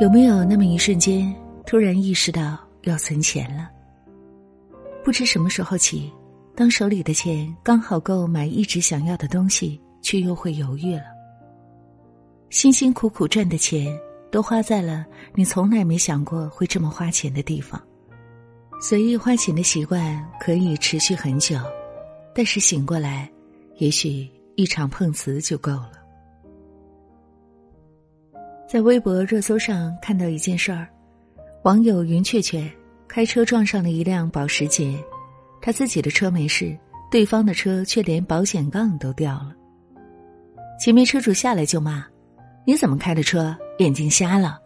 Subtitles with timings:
[0.00, 1.32] 有没有那么一瞬间，
[1.64, 3.70] 突然意识到要存钱了？
[5.04, 6.12] 不知什么时候起，
[6.56, 11.04] 当手里的钱刚好够买一直想要的东西，却又会犹豫了。
[12.50, 13.96] 辛辛苦苦赚的钱，
[14.32, 17.80] 都花在了你从来没想过会这么花钱的地方。
[18.80, 21.56] 随意花钱的习惯可以持续很久，
[22.34, 23.30] 但是醒过来，
[23.76, 26.03] 也许一场碰瓷就够了。
[28.74, 30.88] 在微博热搜上看到一件事儿，
[31.62, 32.68] 网友云雀雀
[33.06, 34.98] 开车撞上了一辆保时捷，
[35.62, 36.76] 他自己的车没事，
[37.08, 39.54] 对方的车却连保险杠都掉了。
[40.80, 42.04] 前面车主下来就骂
[42.66, 43.56] ：“你怎么开的车？
[43.78, 44.58] 眼睛瞎了？”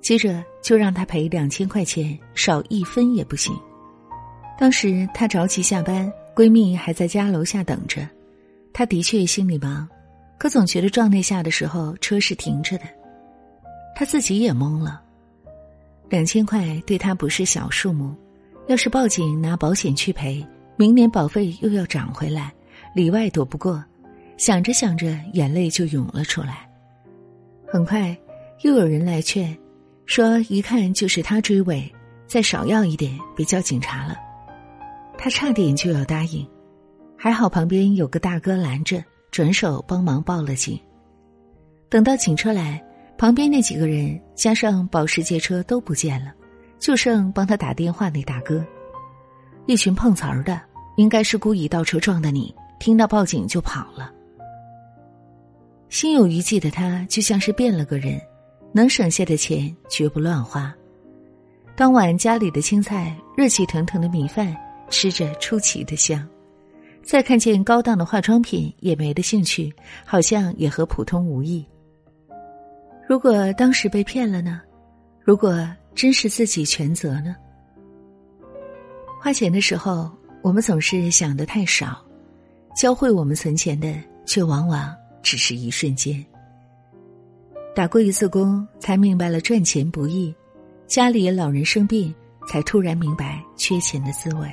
[0.00, 3.52] 接着就让他赔两千块钱，少一分也不行。
[4.56, 8.08] 当时她着急下班，闺蜜还在家楼下等着，
[8.72, 9.88] 她的确心里忙。
[10.38, 12.84] 可总觉得撞那下的时候车是停着的，
[14.00, 14.98] 他自己也懵了。
[16.08, 18.14] 两千块对他不是小数目，
[18.66, 20.42] 要是报警拿保险去赔，
[20.76, 22.50] 明年保费又要涨回来，
[22.94, 23.84] 里外躲不过。
[24.38, 26.66] 想着想着，眼泪就涌了出来。
[27.68, 28.16] 很快，
[28.62, 29.54] 又有人来劝，
[30.06, 31.94] 说一看就是他追尾，
[32.26, 34.16] 再少要一点，别叫警察了。
[35.18, 36.48] 他差点就要答应，
[37.18, 39.04] 还好旁边有个大哥拦着。
[39.30, 40.80] 转手帮忙报了警。
[41.90, 42.82] 等到警车来，
[43.20, 46.32] 旁边那几个人加上保时捷车都不见了，
[46.78, 48.64] 就剩帮他打电话那大哥。
[49.66, 50.58] 一群碰瓷儿的，
[50.96, 54.10] 应该是故意倒车撞的你，听到报警就跑了。
[55.90, 58.18] 心有余悸的他，就像是变了个人，
[58.72, 60.74] 能省下的钱绝不乱花。
[61.76, 64.56] 当晚家里的青菜、热气腾腾的米饭，
[64.88, 66.26] 吃着出奇的香。
[67.02, 69.70] 再看见高档的化妆品，也没的兴趣，
[70.06, 71.62] 好像也和普通无异。
[73.10, 74.60] 如果当时被骗了呢？
[75.24, 77.34] 如果真是自己全责呢？
[79.20, 80.08] 花钱的时候，
[80.42, 82.00] 我们总是想的太少，
[82.76, 83.92] 教会我们存钱的，
[84.24, 86.24] 却往往只是一瞬间。
[87.74, 90.32] 打过一次工，才明白了赚钱不易；
[90.86, 92.14] 家里老人生病，
[92.46, 94.48] 才突然明白缺钱的滋味。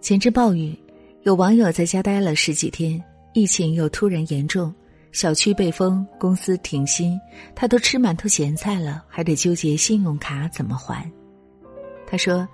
[0.00, 0.76] 前阵暴雨，
[1.22, 3.00] 有网友在家待了十几天，
[3.32, 4.74] 疫情又突然严重，
[5.12, 7.18] 小区被封，公司停薪，
[7.54, 11.10] 他都吃馒头咸菜了，还得纠结信用卡怎么还。
[12.06, 12.46] 他说：“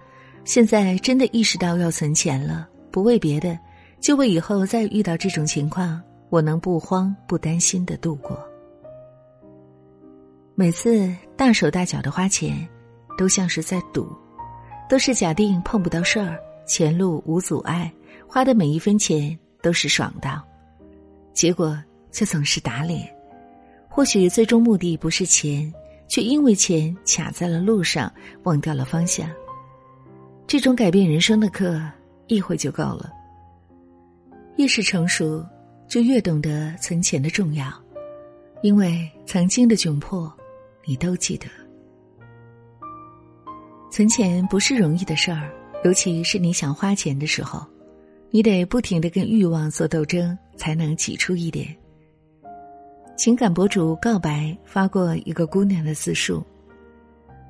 [0.44, 3.59] 现在真的意识到要存钱了，不为别的，
[4.00, 6.00] 就为以后再遇到这种情况，
[6.31, 8.38] 我能不慌不担心的度过。
[10.54, 12.66] 每次大手大脚的花钱，
[13.19, 14.09] 都像是在赌，
[14.88, 17.92] 都是假定碰不到事儿。”前路无阻碍，
[18.26, 20.42] 花的每一分钱都是爽到，
[21.34, 21.78] 结果
[22.15, 23.13] 却总是打脸。
[23.89, 25.71] 或许最终目的不是钱，
[26.09, 28.11] 却因为钱卡在了路上，
[28.45, 29.29] 忘掉了方向。
[30.47, 31.83] 这种改变人生的课，
[32.29, 33.11] 一回就够了。
[34.57, 35.45] 越是成熟，
[35.89, 37.67] 就越懂得存钱的重要，
[38.63, 40.33] 因为曾经的窘迫，
[40.85, 41.47] 你都记得。
[43.91, 45.51] 存钱不是容易的事儿。
[45.85, 47.63] 尤其是你想花钱的时候，
[48.31, 51.77] 你得不停的跟欲望做斗争，才能挤出一点。
[53.17, 56.45] 情感博主告白发过一个姑娘的自述，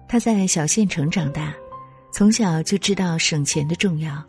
[0.07, 1.55] 她在小县城长大，
[2.13, 4.23] 从小就知道省钱的重要。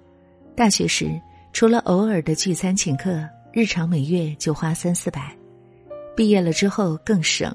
[0.55, 1.19] 大学时，
[1.51, 5.35] 除了偶尔的聚餐请客，日常每月就花三四百。
[6.15, 7.53] 毕业了之后更省，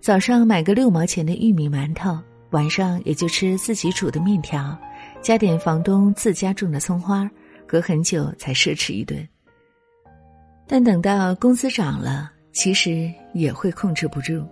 [0.00, 2.18] 早上买个六毛钱的玉米馒头，
[2.50, 4.76] 晚上也就吃自己煮的面条。
[5.22, 7.30] 加点房东自家种的葱花，
[7.66, 9.26] 隔很久才奢侈一顿。
[10.66, 14.42] 但等到工资涨了，其实也会控制不住。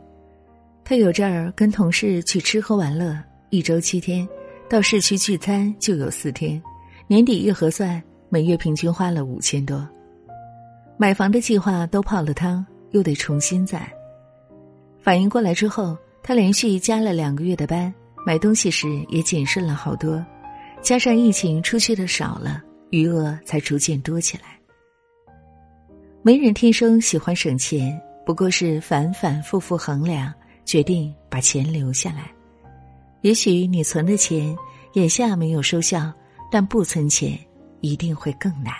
[0.84, 3.16] 他有阵儿跟同事去吃喝玩乐，
[3.50, 4.28] 一周七天，
[4.68, 6.60] 到市区聚餐就有四天，
[7.06, 9.88] 年底一核算，每月平均花了五千多。
[10.98, 13.88] 买房的计划都泡了汤，又得重新攒。
[15.00, 17.92] 反应过来之后，他连续加了两个月的班，
[18.26, 20.24] 买东西时也谨慎了好多。
[20.82, 22.60] 加上疫情出去的少了，
[22.90, 24.58] 余额才逐渐多起来。
[26.24, 30.32] 没人天生喜欢省钱，不过是反反复复衡量，
[30.64, 32.30] 决定把钱留下来。
[33.22, 34.56] 也许你存的钱
[34.92, 36.12] 眼下没有收效，
[36.48, 37.36] 但不存钱
[37.80, 38.72] 一定会更难。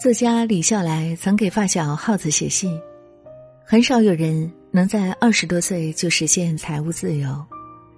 [0.00, 2.80] 作家李笑来曾给发小耗子写信：
[3.64, 7.44] 很少有人能在二十多岁就实现财务自由。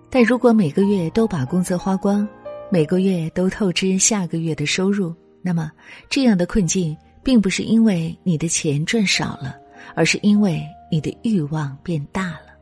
[0.08, 2.26] 但如果每个月都把工资花光，
[2.70, 5.70] 每个月都透支下个月的收入，那么
[6.08, 9.56] 这样的困境并不是因为你的钱赚少了，
[9.94, 12.54] 而是因为你的欲望变大了。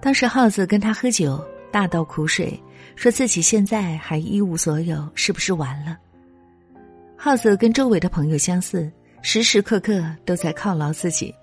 [0.00, 1.42] 当时耗子跟他喝酒，
[1.72, 2.62] 大倒苦水，
[2.94, 5.96] 说自己现在还一无所有，是不是完了？
[7.16, 8.92] 耗子跟周围的朋友相似，
[9.22, 11.34] 时时刻刻都在犒劳自己，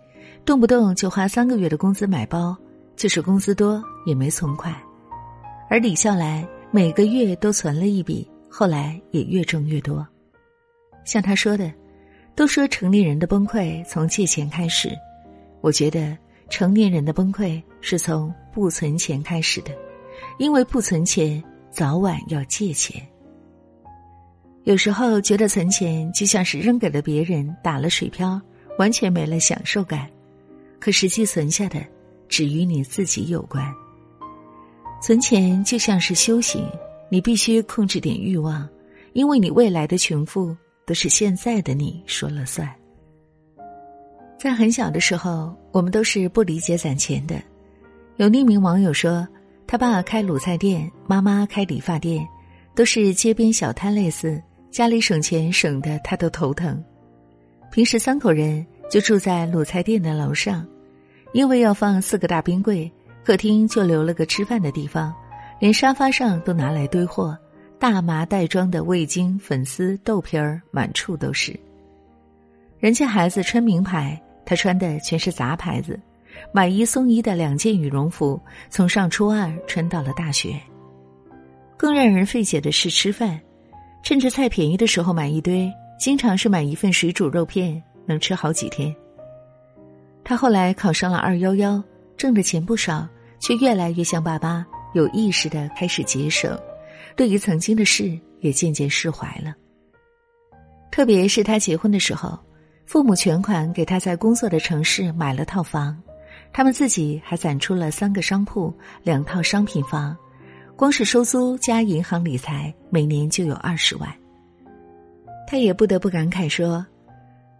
[0.45, 2.55] 动不动就花三个月的工资买包，
[2.95, 4.75] 就是工资多也没存款。
[5.67, 10.07] 而李笑来每个月都存了一笔，后来也越挣越多。
[11.03, 11.71] 像他说的，
[12.35, 14.89] 都说成年人的崩溃从借钱开始，
[15.61, 16.17] 我觉得
[16.49, 19.71] 成年人的崩溃是从不存钱开始的，
[20.37, 23.01] 因为不存钱，早晚要借钱。
[24.63, 28.39] 有时候觉得存钱就像是扔给了别人打了水漂，
[28.77, 30.07] 完全没了享受感。
[30.79, 31.79] 可实际存下的，
[32.27, 33.73] 只与你自己有关。
[35.01, 36.63] 存钱就像是修行，
[37.09, 38.69] 你必须控制点欲望，
[39.13, 40.55] 因为你未来的穷富
[40.91, 42.69] 都是现在的你说了算。
[44.37, 47.41] 在很小的时候，我们都是不理解攒钱的。
[48.17, 49.25] 有匿名网友说，
[49.65, 52.27] 他爸开卤菜店，妈妈开理发店，
[52.75, 54.43] 都是街边小摊类似。
[54.69, 56.83] 家里省钱省的他都头疼，
[57.71, 60.67] 平时三口人就住在卤菜店的楼上，
[61.31, 62.91] 因为要放四个大冰柜，
[63.23, 65.15] 客厅就留了个吃饭的地方，
[65.57, 67.37] 连沙发上都拿来堆货，
[67.81, 71.59] 大麻袋装的味精、粉丝、豆皮儿满处都是。
[72.77, 75.99] 人家孩子穿名牌，他穿的全是杂牌子，
[76.53, 78.39] 买一送一的两件羽绒服，
[78.69, 80.55] 从上初二穿到了大学。
[81.75, 83.41] 更让人费解的是吃饭。
[84.03, 85.67] 趁着菜便宜的时候买一堆，
[85.99, 88.95] 经常是买一份水煮肉片，能吃好几天。
[90.23, 91.83] 他后来考上了二幺幺，
[92.15, 93.07] 挣的钱不少，
[93.39, 94.63] 却越来越像爸爸，
[94.93, 96.55] 有意识的开始节省，
[97.15, 99.53] 对于曾经的事也渐渐释怀了。
[100.91, 102.37] 特别是他结婚的时候，
[102.85, 105.97] 父母全款给他在工作的城市买了套房，
[106.51, 108.73] 他们自己还攒出了三个商铺、
[109.03, 110.15] 两套商品房。
[110.75, 114.09] 光是收租加银行理财，每年就有二十万。
[115.47, 116.83] 他也不得不感慨说：“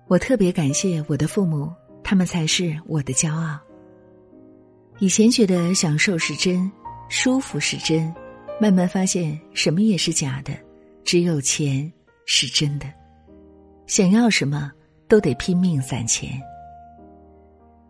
[0.07, 1.71] 我特别感谢我的父母，
[2.03, 3.59] 他们才是我的骄傲。”
[4.97, 6.71] 以前觉得享受是真，
[7.09, 8.11] 舒服是真，
[8.61, 10.53] 慢慢发现什么也是假的，
[11.03, 11.91] 只有钱
[12.27, 12.85] 是真的。
[13.87, 14.71] 想要什么
[15.07, 16.39] 都得拼命攒钱。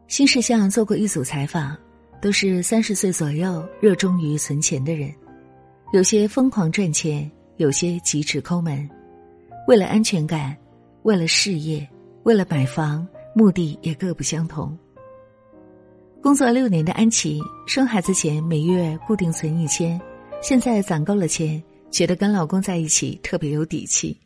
[0.07, 1.75] 新世相做过一组采访，
[2.21, 5.13] 都是三十岁左右热衷于存钱的人。
[5.91, 8.89] 有些疯狂赚钱，有些极致抠门，
[9.67, 10.55] 为了安全感，
[11.03, 11.85] 为了事业，
[12.23, 14.79] 为了买房，目的也各不相同。
[16.21, 19.99] 工作六年的安琪，生孩子前每月固定存一千，
[20.41, 21.61] 现在攒够了钱，
[21.91, 24.19] 觉得跟老公在一起特别有底气。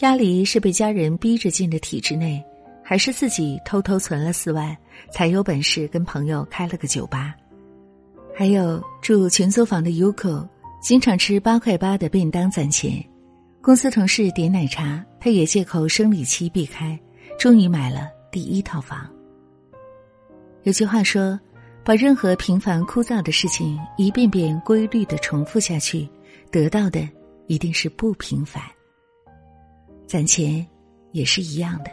[0.00, 2.42] 鸭梨是被家人逼着进的体制内，
[2.82, 4.76] 还是自己偷偷存了四万，
[5.12, 7.34] 才有本事跟朋友开了个酒吧？
[8.34, 10.48] 还有住群租房的 Uko，
[10.82, 13.04] 经常吃八块八的便当攒钱。
[13.62, 16.98] 公司同事点奶茶，他也借口生理期避开，
[17.38, 19.08] 终于买了第一套房。
[20.64, 21.38] 有句话说
[21.84, 26.08] ：“把任何平凡枯燥的事情一遍遍规律的重复下去，
[26.50, 27.06] 得到的
[27.46, 28.62] 一定是不平凡。”
[30.06, 30.66] 攒钱
[31.12, 31.90] 也是一样的，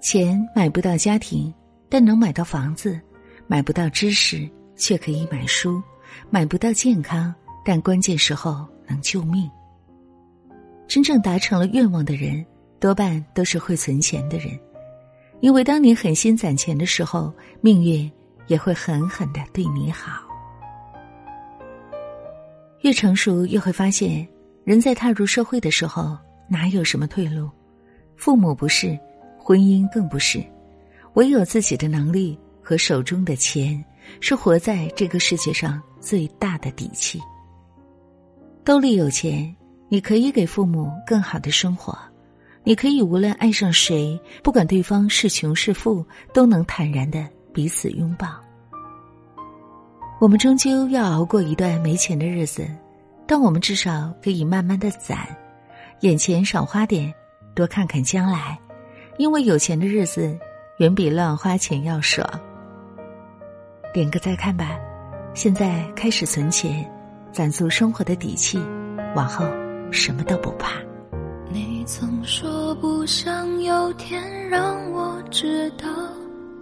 [0.00, 1.52] 钱买不到家庭，
[1.88, 2.98] 但能买到房子；
[3.46, 4.48] 买不到知识。
[4.76, 5.80] 却可以买书，
[6.30, 7.32] 买不到健康，
[7.64, 9.48] 但关键时候能救命。
[10.88, 12.44] 真正达成了愿望的人，
[12.80, 14.58] 多半都是会存钱的人，
[15.40, 18.10] 因为当你狠心攒钱的时候，命运
[18.46, 20.22] 也会狠狠的对你好。
[22.80, 24.26] 越成熟，越会发现，
[24.64, 26.16] 人在踏入社会的时候，
[26.48, 27.50] 哪有什么退路？
[28.16, 28.98] 父母不是，
[29.38, 30.44] 婚姻更不是，
[31.14, 33.84] 唯有自己的能力和手中的钱。
[34.20, 37.18] 是活在这个世界上最大的底气。
[38.62, 39.56] 兜里有钱，
[39.88, 41.96] 你可以给父母更好的生活，
[42.64, 48.28] 你可以无论爱上谁，不管对方是穷是富，都能坦然的彼此拥抱。
[50.20, 52.68] 我们终究要熬过一段没钱的日子，
[53.26, 55.18] 但我们至少可以慢慢的攒，
[56.00, 57.12] 眼前少花点，
[57.54, 58.58] 多看看将来，
[59.16, 60.36] 因为有钱的日子
[60.78, 62.28] 远比乱花钱要爽。
[63.92, 64.76] 点个再看吧，
[65.34, 66.84] 现在开始存钱，
[67.32, 68.58] 攒足生活的底气，
[69.14, 69.44] 往后
[69.90, 70.72] 什么都不怕。
[71.50, 75.86] 你曾说不想有天让我知道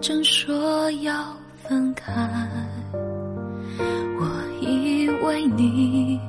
[0.00, 1.12] 正说要
[1.64, 2.12] 分开，
[4.18, 4.26] 我
[4.60, 6.20] 以为你。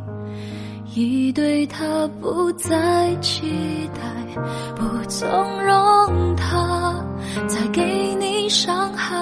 [0.95, 4.01] 已对他不再期待，
[4.75, 5.29] 不纵
[5.63, 6.95] 容他
[7.47, 9.15] 再给你伤害。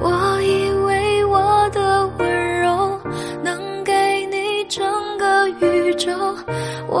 [0.00, 3.00] 我以为我的温柔
[3.42, 4.86] 能给你整
[5.18, 6.12] 个宇宙，
[6.88, 7.00] 我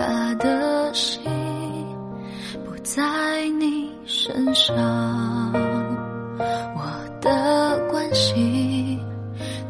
[0.00, 1.20] 他的心
[2.64, 3.02] 不在
[3.58, 4.74] 你身上，
[6.74, 6.80] 我
[7.20, 8.98] 的关心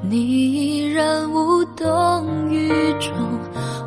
[0.01, 2.69] 你依然无动于
[3.01, 3.13] 衷，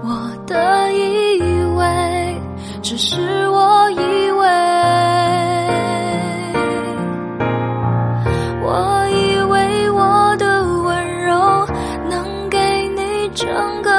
[0.04, 2.42] 我的以为
[2.82, 3.96] 只是我以
[4.32, 4.44] 为。
[8.66, 11.66] 我以为我的温柔
[12.10, 12.60] 能给
[12.90, 13.48] 你整
[13.82, 13.93] 个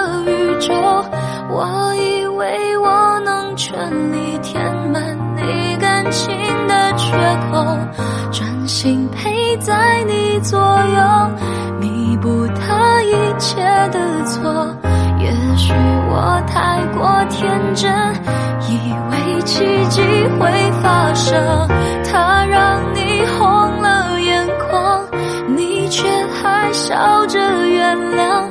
[10.45, 11.31] 左右，
[11.81, 14.77] 弥补他一切的错。
[15.19, 15.73] 也许
[16.11, 17.91] 我太过天真，
[18.69, 20.03] 以为奇迹
[20.39, 21.35] 会发生，
[22.05, 25.03] 他让你红了眼眶，
[25.57, 26.07] 你却
[26.43, 28.45] 还笑着原谅。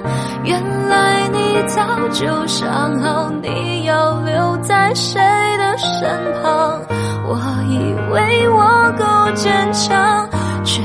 [0.44, 0.60] 原
[0.90, 1.80] 来你早
[2.12, 5.22] 就想好你要留在谁
[5.60, 6.10] 的身
[6.42, 6.82] 旁，
[7.28, 7.38] 我
[7.70, 10.28] 以为我够坚强，
[10.64, 10.82] 却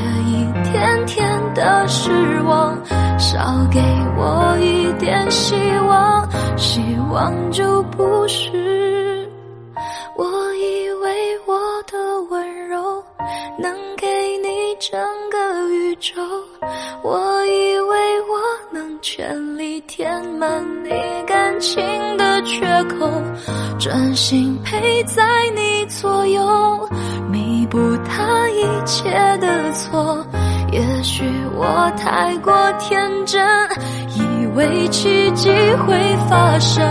[1.58, 2.78] 的失望，
[3.18, 3.36] 少
[3.68, 3.80] 给
[4.16, 5.56] 我一点希
[5.88, 6.24] 望，
[6.56, 9.28] 希望就不是。
[10.16, 11.58] 我以为我
[11.90, 13.02] 的温柔
[13.58, 14.06] 能给
[14.38, 14.48] 你
[14.78, 15.00] 整
[15.32, 16.22] 个宇宙，
[17.02, 18.38] 我以为我
[18.70, 19.80] 能全力。
[19.88, 20.90] 填满你
[21.26, 21.82] 感情
[22.16, 23.10] 的缺口，
[23.78, 25.24] 专心陪在
[25.56, 26.88] 你左右，
[27.30, 30.24] 弥补他一切的错。
[30.70, 31.24] 也许
[31.60, 33.44] 我太过天真
[34.14, 35.50] 以为奇迹
[35.84, 36.86] 会发生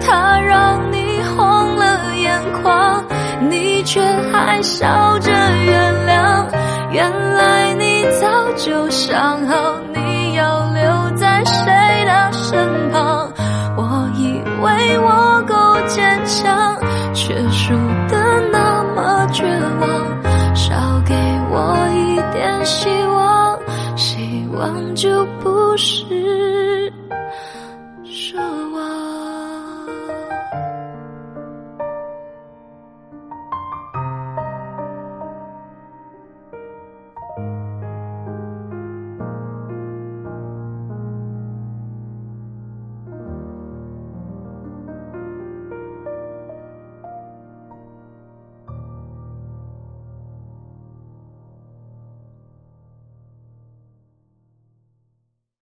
[0.00, 3.04] 他让你红了眼眶
[3.50, 6.46] 你却还笑着原谅
[6.92, 11.64] 原来你早就想好你要留在谁
[12.04, 13.32] 的身旁。
[13.76, 15.25] 我以为我